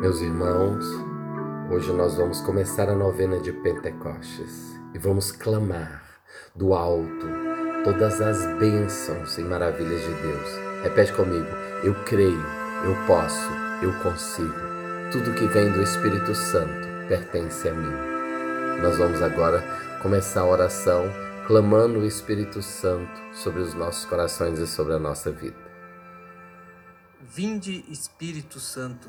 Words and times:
Meus 0.00 0.20
irmãos, 0.20 0.84
hoje 1.68 1.92
nós 1.92 2.14
vamos 2.14 2.40
começar 2.40 2.88
a 2.88 2.94
novena 2.94 3.40
de 3.40 3.52
Pentecostes 3.52 4.78
e 4.94 4.98
vamos 4.98 5.32
clamar 5.32 6.20
do 6.54 6.72
alto 6.72 7.26
todas 7.82 8.20
as 8.20 8.46
bênçãos 8.60 9.36
e 9.38 9.42
maravilhas 9.42 10.00
de 10.00 10.14
Deus. 10.22 10.50
Repete 10.84 11.12
comigo: 11.14 11.48
eu 11.82 11.96
creio, 12.04 12.40
eu 12.84 12.94
posso, 13.08 13.50
eu 13.82 13.92
consigo. 14.00 14.54
Tudo 15.10 15.34
que 15.34 15.48
vem 15.48 15.72
do 15.72 15.82
Espírito 15.82 16.32
Santo 16.32 16.86
pertence 17.08 17.68
a 17.68 17.74
mim. 17.74 18.80
Nós 18.80 18.96
vamos 18.98 19.20
agora 19.20 19.64
começar 20.00 20.42
a 20.42 20.46
oração 20.46 21.06
clamando 21.48 21.98
o 21.98 22.06
Espírito 22.06 22.62
Santo 22.62 23.20
sobre 23.32 23.62
os 23.62 23.74
nossos 23.74 24.04
corações 24.04 24.60
e 24.60 24.66
sobre 24.68 24.94
a 24.94 24.98
nossa 25.00 25.32
vida. 25.32 25.58
Vinde, 27.20 27.84
Espírito 27.90 28.60
Santo 28.60 29.08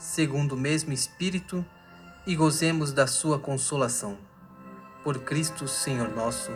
segundo 0.00 0.52
o 0.52 0.56
mesmo 0.56 0.94
Espírito, 0.94 1.64
e 2.26 2.34
gozemos 2.34 2.92
da 2.92 3.06
sua 3.06 3.38
consolação. 3.38 4.16
Por 5.04 5.18
Cristo 5.20 5.68
Senhor 5.68 6.08
nosso. 6.14 6.50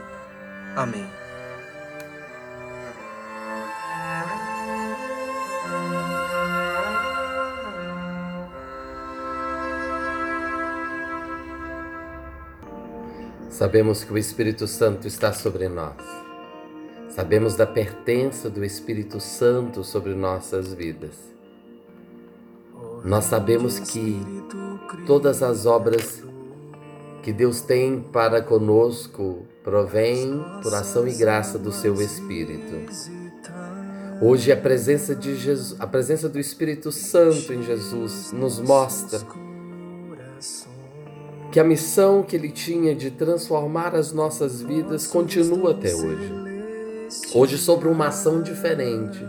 Amém. 0.74 1.06
Sabemos 13.50 14.02
que 14.02 14.12
o 14.12 14.18
Espírito 14.18 14.66
Santo 14.66 15.06
está 15.06 15.33
sobre 15.33 15.68
nós. 15.68 15.96
Sabemos 17.08 17.55
da 17.55 17.66
pertença 17.66 18.50
do 18.50 18.64
Espírito 18.64 19.20
Santo 19.20 19.84
sobre 19.84 20.14
nossas 20.14 20.72
vidas. 20.74 21.33
Nós 23.05 23.27
sabemos 23.27 23.78
que 23.78 24.19
todas 25.06 25.42
as 25.42 25.66
obras 25.66 26.22
que 27.22 27.34
Deus 27.34 27.61
tem 27.61 28.00
para 28.00 28.41
conosco 28.41 29.46
provém 29.62 30.42
por 30.62 30.72
ação 30.74 31.06
e 31.06 31.12
graça 31.12 31.58
do 31.58 31.70
seu 31.70 32.00
Espírito. 32.00 32.74
Hoje 34.22 34.50
a 34.50 34.56
presença 34.56 35.14
de 35.14 35.36
Jesus, 35.36 35.78
a 35.78 35.86
presença 35.86 36.30
do 36.30 36.38
Espírito 36.38 36.91
Santo 36.91 37.52
em 37.52 37.62
Jesus 37.62 38.33
nos 38.33 38.58
mostra 38.58 39.20
que 41.52 41.61
a 41.61 41.64
missão 41.64 42.22
que 42.22 42.34
ele 42.34 42.50
tinha 42.50 42.94
de 42.94 43.11
transformar 43.11 43.94
as 43.94 44.12
nossas 44.12 44.62
vidas 44.62 45.06
continua 45.06 45.72
até 45.72 45.94
hoje. 45.94 46.33
Hoje 47.34 47.58
sobre 47.58 47.86
uma 47.86 48.06
ação 48.06 48.41
diferente, 48.41 49.22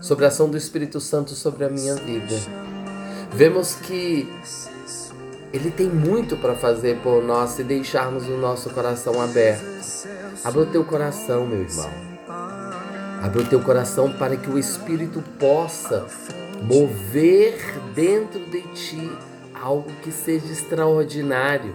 sobre 0.00 0.24
a 0.24 0.28
ação 0.28 0.48
do 0.48 0.56
Espírito 0.56 0.98
Santo 1.00 1.32
sobre 1.32 1.66
a 1.66 1.68
minha 1.68 1.94
vida 1.96 2.70
vemos 3.32 3.74
que 3.74 4.28
Ele 5.52 5.70
tem 5.70 5.88
muito 5.88 6.36
para 6.36 6.54
fazer 6.54 6.98
por 6.98 7.22
nós 7.22 7.50
se 7.50 7.64
deixarmos 7.64 8.26
o 8.26 8.36
nosso 8.36 8.70
coração 8.70 9.20
aberto. 9.20 9.64
Abra 10.44 10.62
o 10.62 10.66
teu 10.66 10.84
coração, 10.84 11.46
meu 11.46 11.62
irmão. 11.62 11.90
Abra 13.22 13.42
o 13.42 13.44
teu 13.44 13.60
coração 13.60 14.12
para 14.12 14.36
que 14.36 14.48
o 14.48 14.58
Espírito 14.58 15.22
possa 15.38 16.06
mover 16.62 17.58
dentro 17.94 18.40
de 18.46 18.62
ti 18.74 19.10
algo 19.54 19.90
que 20.02 20.10
seja 20.10 20.46
extraordinário. 20.46 21.74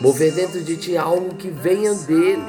Mover 0.00 0.32
dentro 0.32 0.62
de 0.62 0.76
ti 0.76 0.96
algo 0.96 1.34
que 1.36 1.48
venha 1.48 1.94
dele. 1.94 2.44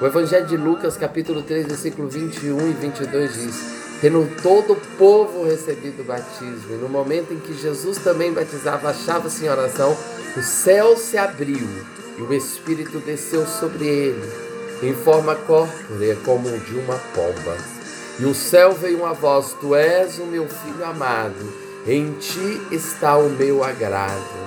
O 0.00 0.06
Evangelho 0.06 0.46
de 0.46 0.56
Lucas, 0.56 0.96
capítulo 0.96 1.42
3, 1.42 1.66
versículo 1.66 2.08
21 2.08 2.70
e 2.70 2.72
22 2.74 3.34
diz: 3.34 3.75
tendo 4.00 4.28
todo 4.42 4.74
o 4.74 4.80
povo 4.98 5.44
recebido 5.44 6.00
o 6.02 6.04
batismo. 6.04 6.74
E 6.74 6.76
no 6.76 6.88
momento 6.88 7.32
em 7.32 7.38
que 7.38 7.54
Jesus 7.54 7.98
também 7.98 8.32
batizava, 8.32 8.90
achava-se 8.90 9.44
em 9.44 9.48
oração, 9.48 9.96
o 10.36 10.42
céu 10.42 10.96
se 10.96 11.16
abriu 11.16 11.66
e 12.18 12.22
o 12.22 12.32
Espírito 12.32 12.98
desceu 12.98 13.46
sobre 13.46 13.86
ele, 13.86 14.32
em 14.82 14.94
forma 14.94 15.34
corpórea 15.34 16.16
como 16.24 16.48
de 16.58 16.74
uma 16.74 16.98
pomba. 17.14 17.56
E 18.18 18.24
o 18.24 18.34
céu 18.34 18.72
veio 18.72 18.98
uma 18.98 19.12
voz: 19.12 19.54
Tu 19.60 19.74
és 19.74 20.18
o 20.18 20.24
meu 20.24 20.48
filho 20.48 20.84
amado, 20.84 21.52
em 21.86 22.12
ti 22.12 22.60
está 22.70 23.16
o 23.16 23.28
meu 23.28 23.62
agrado. 23.62 24.46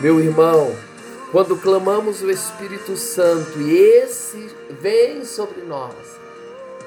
Meu 0.00 0.20
irmão, 0.20 0.74
quando 1.30 1.56
clamamos 1.56 2.22
o 2.22 2.30
Espírito 2.30 2.96
Santo 2.96 3.60
e 3.60 3.72
esse 3.72 4.50
vem 4.80 5.24
sobre 5.24 5.62
nós, 5.62 5.94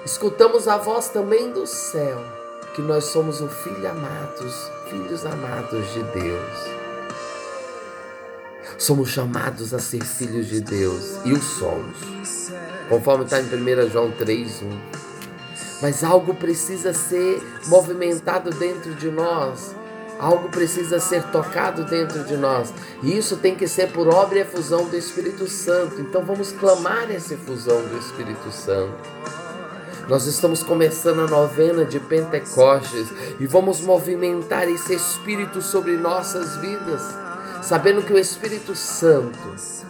escutamos 0.06 0.68
a 0.68 0.78
voz 0.78 1.10
também 1.10 1.52
do 1.52 1.66
céu, 1.66 2.24
que 2.76 2.82
nós 2.82 3.06
somos 3.06 3.42
o 3.42 3.48
filho 3.48 3.90
amados, 3.90 4.72
filhos 4.88 5.26
amados 5.26 5.92
de 5.94 6.04
Deus. 6.04 6.86
Somos 8.78 9.10
chamados 9.10 9.74
a 9.74 9.80
ser 9.80 10.04
filhos 10.04 10.48
de 10.48 10.62
Deus 10.62 11.18
e 11.26 11.34
o 11.34 11.42
somos, 11.42 12.52
conforme 12.88 13.24
está 13.24 13.42
em 13.42 13.46
1 13.46 13.90
João 13.90 14.12
3:1. 14.12 14.80
Mas 15.82 16.04
algo 16.04 16.36
precisa 16.36 16.94
ser 16.94 17.42
movimentado 17.68 18.52
dentro 18.52 18.94
de 18.94 19.10
nós. 19.10 19.76
Algo 20.20 20.48
precisa 20.50 21.00
ser 21.00 21.24
tocado 21.24 21.84
dentro 21.84 22.24
de 22.24 22.38
nós. 22.38 22.74
E 23.04 23.18
isso 23.18 23.36
tem 23.36 23.56
que 23.56 23.68
ser 23.68 23.92
por 23.92 24.08
obra 24.08 24.38
e 24.38 24.42
efusão 24.42 24.86
do 24.86 24.96
Espírito 24.96 25.46
Santo. 25.48 26.00
Então 26.00 26.24
vamos 26.24 26.54
clamar 26.54 27.12
essa 27.12 27.34
efusão 27.34 27.82
do 27.82 27.98
Espírito 27.98 28.50
Santo. 28.52 28.94
Nós 30.08 30.28
estamos 30.28 30.62
começando 30.62 31.22
a 31.22 31.28
novena 31.28 31.84
de 31.84 32.00
Pentecostes 32.00 33.08
e 33.40 33.48
vamos 33.48 33.82
movimentar 33.82 34.70
esse 34.70 34.94
Espírito 34.94 35.64
sobre 35.64 35.98
nossas 35.98 36.58
vidas, 36.58 37.02
sabendo 37.64 38.04
que 38.04 38.14
o 38.14 38.18
Espírito 38.18 38.76
Santo, 38.76 39.40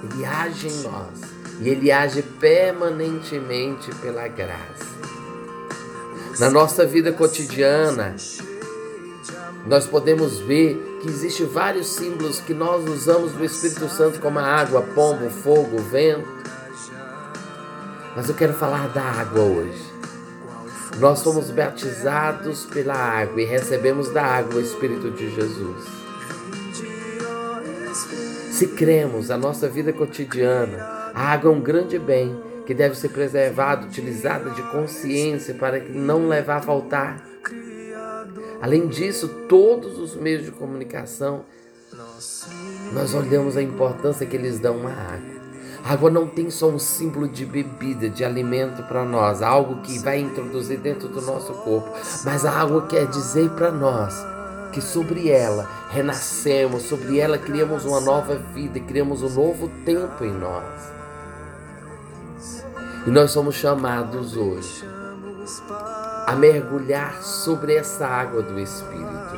ele 0.01 0.25
age 0.25 0.69
em 0.69 0.83
nós 0.83 1.19
e 1.59 1.67
ele 1.67 1.91
age 1.91 2.21
permanentemente 2.21 3.93
pela 3.95 4.25
graça. 4.29 4.95
Na 6.39 6.49
nossa 6.49 6.85
vida 6.85 7.11
cotidiana, 7.11 8.15
nós 9.67 9.85
podemos 9.85 10.39
ver 10.39 10.99
que 11.01 11.09
existem 11.09 11.45
vários 11.45 11.87
símbolos 11.87 12.39
que 12.39 12.53
nós 12.53 12.87
usamos 12.87 13.33
do 13.33 13.43
Espírito 13.43 13.89
Santo, 13.89 14.21
como 14.21 14.39
a 14.39 14.43
água, 14.43 14.81
pombo, 14.81 15.29
fogo, 15.29 15.77
vento. 15.79 16.33
Mas 18.15 18.29
eu 18.29 18.35
quero 18.35 18.53
falar 18.53 18.87
da 18.89 19.03
água 19.03 19.41
hoje. 19.41 19.94
Nós 20.99 21.19
somos 21.19 21.51
batizados 21.51 22.65
pela 22.65 22.95
água 22.95 23.41
e 23.41 23.45
recebemos 23.45 24.09
da 24.11 24.23
água 24.23 24.55
o 24.55 24.61
Espírito 24.61 25.11
de 25.11 25.29
Jesus. 25.35 25.85
Se 28.51 28.67
cremos 28.67 29.29
a 29.29 29.37
nossa 29.37 29.67
vida 29.67 29.91
cotidiana, 29.91 31.11
a 31.13 31.33
água 31.33 31.51
é 31.51 31.53
um 31.53 31.59
grande 31.59 31.99
bem 31.99 32.41
que 32.65 32.73
deve 32.73 32.95
ser 32.95 33.09
preservado, 33.09 33.87
utilizado 33.87 34.51
de 34.51 34.61
consciência 34.63 35.53
para 35.53 35.79
não 35.79 36.29
levar 36.29 36.57
a 36.57 36.61
faltar. 36.61 37.21
Além 38.61 38.87
disso, 38.87 39.27
todos 39.49 39.99
os 39.99 40.15
meios 40.15 40.45
de 40.45 40.51
comunicação, 40.51 41.45
nós 42.93 43.13
olhamos 43.13 43.57
a 43.57 43.61
importância 43.61 44.25
que 44.25 44.35
eles 44.35 44.59
dão 44.59 44.87
à 44.87 44.91
água. 44.91 45.34
Água 45.87 46.09
não 46.09 46.25
tem 46.25 46.49
só 46.49 46.67
um 46.67 46.79
símbolo 46.79 47.27
de 47.27 47.45
bebida, 47.45 48.09
de 48.09 48.25
alimento 48.25 48.81
para 48.87 49.05
nós, 49.05 49.43
algo 49.43 49.83
que 49.83 49.99
vai 49.99 50.19
introduzir 50.19 50.79
dentro 50.79 51.07
do 51.07 51.21
nosso 51.21 51.53
corpo, 51.53 51.87
mas 52.23 52.43
a 52.43 52.59
água 52.59 52.87
quer 52.87 53.05
dizer 53.05 53.51
para 53.51 53.69
nós 53.69 54.15
que 54.71 54.81
sobre 54.81 55.29
ela 55.29 55.69
renascemos, 55.91 56.81
sobre 56.81 57.19
ela 57.19 57.37
criamos 57.37 57.85
uma 57.85 58.01
nova 58.01 58.33
vida, 58.33 58.79
criamos 58.79 59.21
um 59.21 59.29
novo 59.29 59.69
tempo 59.85 60.25
em 60.25 60.33
nós. 60.33 60.91
E 63.05 63.11
nós 63.11 63.29
somos 63.29 63.53
chamados 63.53 64.35
hoje 64.35 64.83
a 66.25 66.35
mergulhar 66.35 67.21
sobre 67.21 67.75
essa 67.75 68.07
água 68.07 68.41
do 68.41 68.59
Espírito 68.59 69.37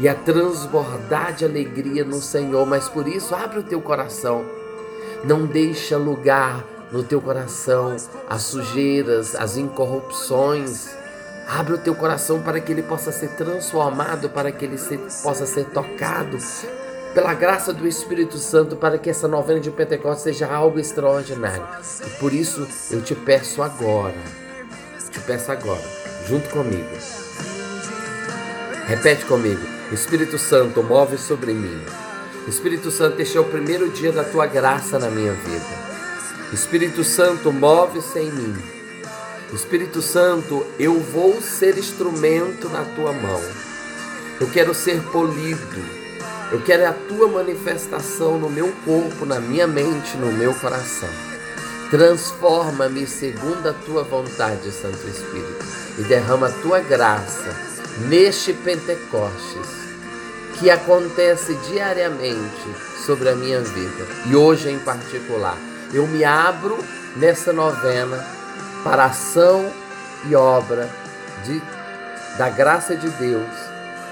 e 0.00 0.08
a 0.08 0.14
transbordar 0.16 1.34
de 1.34 1.44
alegria 1.44 2.04
no 2.04 2.20
Senhor, 2.20 2.66
mas 2.66 2.88
por 2.88 3.06
isso 3.06 3.32
abre 3.32 3.60
o 3.60 3.62
teu 3.62 3.80
coração 3.80 4.58
não 5.24 5.46
deixa 5.46 5.96
lugar 5.96 6.64
no 6.90 7.02
teu 7.02 7.20
coração 7.20 7.96
as 8.28 8.42
sujeiras, 8.42 9.34
as 9.34 9.56
incorrupções, 9.56 10.88
Abre 11.50 11.74
o 11.74 11.78
teu 11.78 11.96
coração 11.96 12.40
para 12.40 12.60
que 12.60 12.70
ele 12.70 12.82
possa 12.82 13.10
ser 13.10 13.30
transformado, 13.30 14.30
para 14.30 14.52
que 14.52 14.64
ele 14.64 14.78
se, 14.78 14.96
possa 15.20 15.44
ser 15.46 15.64
tocado 15.64 16.38
pela 17.12 17.34
graça 17.34 17.72
do 17.72 17.88
Espírito 17.88 18.38
Santo, 18.38 18.76
para 18.76 18.96
que 18.96 19.10
essa 19.10 19.26
novena 19.26 19.58
de 19.58 19.68
Pentecostes 19.68 20.22
seja 20.22 20.46
algo 20.46 20.78
extraordinário. 20.78 21.66
E 22.06 22.10
por 22.20 22.32
isso 22.32 22.68
eu 22.92 23.02
te 23.02 23.16
peço 23.16 23.64
agora, 23.64 24.14
te 25.10 25.18
peço 25.18 25.50
agora, 25.50 25.82
junto 26.28 26.48
comigo. 26.50 26.88
Repete 28.86 29.24
comigo: 29.24 29.66
Espírito 29.90 30.38
Santo, 30.38 30.84
move 30.84 31.18
sobre 31.18 31.52
mim. 31.52 31.82
Espírito 32.48 32.90
Santo, 32.90 33.20
este 33.20 33.36
é 33.36 33.40
o 33.40 33.44
primeiro 33.44 33.90
dia 33.90 34.10
da 34.10 34.24
tua 34.24 34.46
graça 34.46 34.98
na 34.98 35.10
minha 35.10 35.32
vida. 35.32 35.90
Espírito 36.52 37.04
Santo, 37.04 37.52
move-se 37.52 38.18
em 38.18 38.32
mim. 38.32 38.56
Espírito 39.52 40.00
Santo, 40.00 40.66
eu 40.78 40.98
vou 40.98 41.40
ser 41.42 41.76
instrumento 41.76 42.68
na 42.70 42.84
tua 42.84 43.12
mão. 43.12 43.40
Eu 44.40 44.48
quero 44.50 44.74
ser 44.74 45.02
polido. 45.02 46.00
Eu 46.50 46.62
quero 46.62 46.88
a 46.88 46.92
tua 46.92 47.28
manifestação 47.28 48.38
no 48.38 48.48
meu 48.48 48.72
corpo, 48.84 49.26
na 49.26 49.38
minha 49.38 49.66
mente, 49.66 50.16
no 50.16 50.32
meu 50.32 50.54
coração. 50.54 51.10
Transforma-me 51.90 53.06
segundo 53.06 53.68
a 53.68 53.72
tua 53.72 54.02
vontade, 54.02 54.72
Santo 54.72 55.06
Espírito, 55.06 55.64
e 55.98 56.02
derrama 56.04 56.48
a 56.48 56.52
tua 56.52 56.80
graça 56.80 57.54
neste 58.08 58.52
Pentecostes 58.54 59.79
que 60.60 60.68
acontece 60.68 61.54
diariamente 61.70 62.68
sobre 63.06 63.30
a 63.30 63.34
minha 63.34 63.60
vida 63.60 64.06
e 64.26 64.36
hoje 64.36 64.70
em 64.70 64.78
particular. 64.78 65.56
Eu 65.92 66.06
me 66.06 66.22
abro 66.22 66.78
nessa 67.16 67.50
novena 67.50 68.22
para 68.84 69.06
ação 69.06 69.72
e 70.28 70.34
obra 70.34 70.88
de, 71.44 71.62
da 72.36 72.50
graça 72.50 72.94
de 72.94 73.08
Deus 73.08 73.48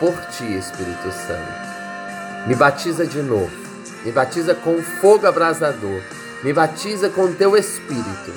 por 0.00 0.14
ti, 0.30 0.56
Espírito 0.56 1.12
Santo. 1.12 2.48
Me 2.48 2.54
batiza 2.54 3.06
de 3.06 3.20
novo, 3.20 3.52
me 4.02 4.10
batiza 4.10 4.54
com 4.54 4.82
fogo 4.82 5.26
abrasador, 5.26 6.00
me 6.42 6.52
batiza 6.54 7.10
com 7.10 7.30
teu 7.30 7.58
Espírito, 7.58 8.32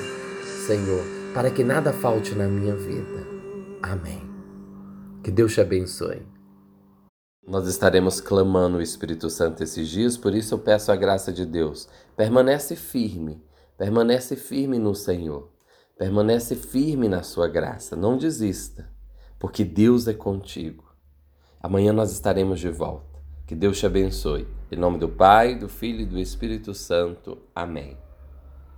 Senhor, 0.67 1.03
para 1.33 1.49
que 1.49 1.63
nada 1.63 1.93
falte 1.93 2.35
na 2.35 2.45
minha 2.45 2.75
vida. 2.75 3.25
Amém. 3.81 4.29
Que 5.23 5.31
Deus 5.31 5.53
te 5.53 5.61
abençoe. 5.61 6.40
Nós 7.45 7.67
estaremos 7.67 8.21
clamando 8.21 8.77
o 8.77 8.81
Espírito 8.81 9.27
Santo 9.29 9.63
esses 9.63 9.89
dias, 9.89 10.15
por 10.15 10.35
isso 10.35 10.53
eu 10.53 10.59
peço 10.59 10.91
a 10.91 10.95
graça 10.95 11.33
de 11.33 11.43
Deus. 11.43 11.89
Permanece 12.15 12.75
firme, 12.75 13.43
permanece 13.75 14.35
firme 14.35 14.77
no 14.77 14.93
Senhor. 14.93 15.49
Permanece 15.97 16.55
firme 16.55 17.09
na 17.09 17.23
sua 17.23 17.47
graça, 17.47 17.95
não 17.95 18.15
desista, 18.15 18.88
porque 19.39 19.63
Deus 19.63 20.07
é 20.07 20.13
contigo. 20.13 20.93
Amanhã 21.59 21.91
nós 21.91 22.11
estaremos 22.11 22.59
de 22.59 22.69
volta. 22.69 23.19
Que 23.47 23.55
Deus 23.55 23.79
te 23.79 23.85
abençoe. 23.87 24.47
Em 24.71 24.77
nome 24.77 24.99
do 24.99 25.09
Pai, 25.09 25.55
do 25.55 25.67
Filho 25.67 26.01
e 26.01 26.05
do 26.05 26.19
Espírito 26.19 26.73
Santo. 26.73 27.37
Amém. 27.55 27.97